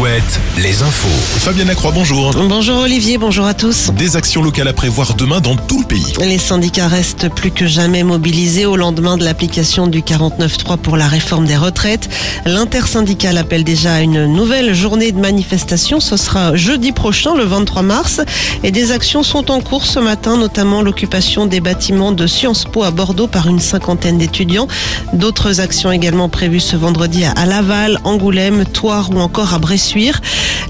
Alouette, 0.00 0.40
les 0.56 0.82
infos. 0.82 1.08
Fabienne 1.40 1.68
Lacroix, 1.68 1.90
bonjour. 1.92 2.32
Bonjour 2.48 2.78
Olivier, 2.78 3.18
bonjour 3.18 3.44
à 3.44 3.52
tous. 3.52 3.90
Des 3.90 4.16
actions 4.16 4.42
locales 4.42 4.68
à 4.68 4.72
prévoir 4.72 5.12
demain 5.12 5.40
dans 5.40 5.56
tout 5.56 5.78
le 5.78 5.84
pays. 5.84 6.14
Les 6.20 6.38
syndicats 6.38 6.88
restent 6.88 7.28
plus 7.28 7.50
que 7.50 7.66
jamais 7.66 8.02
mobilisés 8.02 8.64
au 8.64 8.76
lendemain 8.76 9.18
de 9.18 9.24
l'application 9.24 9.88
du 9.88 10.00
49.3 10.00 10.78
pour 10.78 10.96
la 10.96 11.06
réforme 11.06 11.44
des 11.44 11.56
retraites. 11.58 12.08
L'intersyndicale 12.46 13.36
appelle 13.36 13.62
déjà 13.62 13.94
à 13.94 14.00
une 14.00 14.24
nouvelle 14.24 14.72
journée 14.74 15.12
de 15.12 15.20
manifestation. 15.20 16.00
Ce 16.00 16.16
sera 16.16 16.56
jeudi 16.56 16.92
prochain, 16.92 17.34
le 17.34 17.44
23 17.44 17.82
mars. 17.82 18.22
Et 18.62 18.70
des 18.70 18.92
actions 18.92 19.22
sont 19.22 19.50
en 19.50 19.60
cours 19.60 19.84
ce 19.84 19.98
matin, 19.98 20.38
notamment 20.38 20.80
l'occupation 20.80 21.44
des 21.44 21.60
bâtiments 21.60 22.12
de 22.12 22.26
Sciences 22.26 22.64
Po 22.64 22.84
à 22.84 22.90
Bordeaux 22.90 23.26
par 23.26 23.48
une 23.48 23.60
cinquantaine 23.60 24.16
d'étudiants. 24.16 24.68
D'autres 25.12 25.60
actions 25.60 25.92
également 25.92 26.30
prévues 26.30 26.60
ce 26.60 26.76
vendredi 26.76 27.24
à 27.24 27.44
Laval, 27.44 27.98
Angoulême, 28.04 28.64
Toire 28.64 29.10
ou 29.10 29.20
encore 29.20 29.52
à 29.52 29.58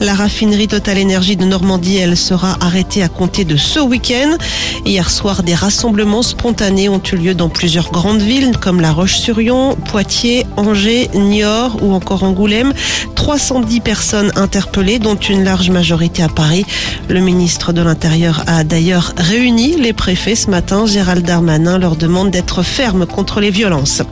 La 0.00 0.14
raffinerie 0.14 0.68
Total 0.68 0.96
Énergie 0.96 1.36
de 1.36 1.44
Normandie, 1.44 1.96
elle 1.96 2.16
sera 2.16 2.56
arrêtée 2.60 3.02
à 3.02 3.08
compter 3.08 3.44
de 3.44 3.56
ce 3.56 3.80
week-end. 3.80 4.36
Hier 4.84 5.10
soir, 5.10 5.42
des 5.42 5.56
rassemblements 5.56 6.22
spontanés 6.22 6.88
ont 6.88 7.02
eu 7.12 7.16
lieu 7.16 7.34
dans 7.34 7.48
plusieurs 7.48 7.90
grandes 7.90 8.22
villes 8.22 8.56
comme 8.58 8.80
La 8.80 8.92
Roche-sur-Yon, 8.92 9.76
Poitiers, 9.90 10.46
Angers, 10.56 11.10
Niort 11.14 11.82
ou 11.82 11.94
encore 11.94 12.22
Angoulême. 12.22 12.72
310 13.16 13.80
personnes 13.80 14.32
interpellées, 14.36 15.00
dont 15.00 15.16
une 15.16 15.42
large 15.42 15.70
majorité 15.70 16.22
à 16.22 16.28
Paris. 16.28 16.64
Le 17.08 17.18
ministre 17.18 17.72
de 17.72 17.82
l'Intérieur 17.82 18.44
a 18.46 18.62
d'ailleurs 18.62 19.14
réuni 19.16 19.76
les 19.76 19.92
préfets 19.92 20.36
ce 20.36 20.48
matin. 20.48 20.86
Gérald 20.86 21.26
Darmanin 21.26 21.78
leur 21.78 21.96
demande 21.96 22.30
d'être 22.30 22.62
ferme 22.62 23.04
contre 23.06 23.40
les 23.40 23.50
violences. 23.50 24.02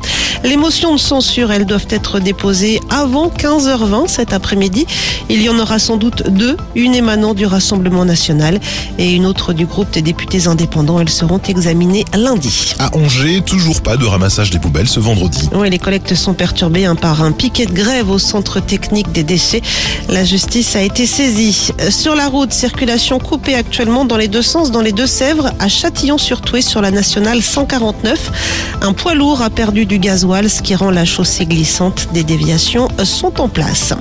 Les 0.44 0.56
motions 0.56 0.92
de 0.92 1.00
censure, 1.00 1.50
elles 1.52 1.64
doivent 1.64 1.86
être 1.90 2.20
déposées 2.20 2.80
avant 2.90 3.28
15h20 3.28 4.08
cet 4.08 4.32
après-midi. 4.32 4.86
Il 5.28 5.42
y 5.42 5.48
en 5.48 5.58
aura 5.58 5.78
sans 5.78 5.96
doute 5.96 6.28
deux, 6.28 6.56
une 6.74 6.94
émanant 6.94 7.34
du 7.34 7.46
Rassemblement 7.46 8.04
national 8.04 8.60
et 8.98 9.12
une 9.12 9.26
autre 9.26 9.52
du 9.52 9.66
groupe 9.66 9.90
des 9.90 10.02
députés 10.02 10.46
indépendants. 10.46 11.00
Elles 11.00 11.08
seront 11.08 11.40
examinées 11.48 12.04
lundi. 12.16 12.74
À 12.78 12.94
Angers, 12.96 13.42
toujours 13.44 13.80
pas 13.80 13.96
de 13.96 14.04
ramassage 14.04 14.50
des 14.50 14.58
poubelles 14.58 14.88
ce 14.88 15.00
vendredi. 15.00 15.48
Oui, 15.52 15.68
les 15.70 15.78
collectes 15.78 16.14
sont 16.14 16.34
perturbées 16.34 16.86
hein, 16.86 16.94
par 16.94 17.22
un 17.22 17.32
piquet 17.32 17.66
de 17.66 17.72
grève 17.72 18.10
au 18.10 18.18
centre 18.18 18.60
technique 18.60 19.12
des 19.12 19.24
déchets. 19.24 19.62
La 20.08 20.24
justice 20.24 20.76
a 20.76 20.82
été 20.82 21.06
saisie. 21.06 21.72
Sur 21.90 22.14
la 22.14 22.28
route, 22.28 22.52
circulation 22.52 23.18
coupée 23.18 23.54
actuellement 23.54 24.04
dans 24.04 24.16
les 24.16 24.28
deux 24.28 24.42
sens, 24.42 24.70
dans 24.70 24.82
les 24.82 24.92
Deux-Sèvres, 24.92 25.52
à 25.58 25.68
Châtillon-sur-Toué 25.68 26.62
sur 26.62 26.80
la 26.80 26.90
nationale 26.90 27.42
149. 27.42 28.78
Un 28.82 28.92
poids 28.92 29.14
lourd 29.14 29.42
a 29.42 29.50
perdu 29.50 29.86
du 29.86 29.98
gasoil, 29.98 30.48
ce 30.48 30.62
qui 30.62 30.74
rend 30.74 30.90
la 30.90 31.04
chaussée 31.04 31.46
glissante. 31.46 32.08
Des 32.12 32.24
déviations 32.24 32.88
sont 33.04 33.40
en 33.40 33.48
place. 33.48 33.94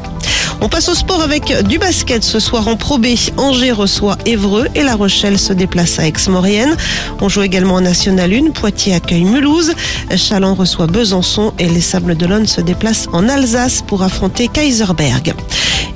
On 0.66 0.68
passe 0.68 0.90
au 0.90 0.96
sport 0.96 1.22
avec 1.22 1.54
du 1.68 1.78
basket 1.78 2.24
ce 2.24 2.40
soir 2.40 2.68
en 2.68 2.76
Pro 2.76 2.98
B. 2.98 3.10
Angers 3.38 3.72
reçoit 3.72 4.18
Évreux 4.26 4.68
et 4.74 4.82
La 4.82 4.96
Rochelle 4.96 5.38
se 5.38 5.54
déplace 5.54 6.00
à 6.00 6.08
Aix-Maurienne. 6.08 6.76
On 7.22 7.30
joue 7.30 7.44
également 7.44 7.76
en 7.76 7.82
National 7.82 8.34
1. 8.34 8.50
Poitiers 8.50 8.96
accueille 8.96 9.26
Mulhouse. 9.26 9.76
Chaland 10.16 10.56
reçoit 10.56 10.88
Besançon 10.88 11.54
et 11.60 11.70
les 11.70 11.82
Sables 11.82 12.16
d'Olonne 12.16 12.48
se 12.48 12.62
déplacent 12.62 13.08
en 13.14 13.30
Alsace 13.30 13.84
pour 13.86 14.02
affronter 14.02 14.48
Kaiserberg. 14.48 15.36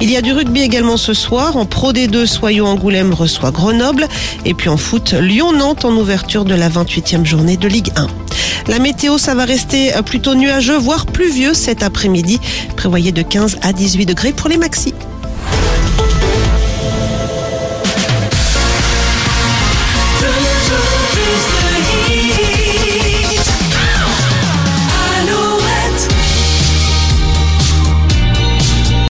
Il 0.02 0.12
y 0.12 0.18
a 0.18 0.22
du 0.22 0.34
rugby 0.34 0.62
également 0.62 0.98
ce 0.98 1.16
soir. 1.16 1.58
En 1.58 1.66
Pro 1.66 1.92
D2, 1.92 2.28
Soyons 2.28 2.68
Angoulême 2.68 3.12
reçoit 3.12 3.50
Grenoble. 3.50 4.08
Et 4.46 4.54
puis 4.54 4.70
en 4.70 4.78
foot, 4.78 5.14
Lyon-Nantes 5.14 5.84
en 5.84 5.94
ouverture 5.94 6.46
de 6.46 6.54
la 6.54 6.70
28e 6.70 7.26
journée 7.26 7.58
de 7.58 7.68
Ligue 7.68 7.92
1. 7.96 8.06
La 8.70 8.78
météo, 8.78 9.18
ça 9.18 9.34
va 9.34 9.46
rester 9.46 9.92
plutôt 10.06 10.36
nuageux, 10.36 10.78
voire 10.78 11.08
pluvieux 11.08 11.56
cet 11.56 11.82
après-midi. 11.82 12.40
Prévoyez 12.78 13.12
de 13.12 13.24
15 13.24 13.58
à 13.64 13.74
18 13.74 14.06
degrés 14.06 14.32
pour 14.32 14.48
les 14.48 14.58
maxis. 14.58 14.94